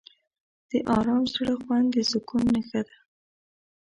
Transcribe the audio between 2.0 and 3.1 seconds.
سکون نښه ده.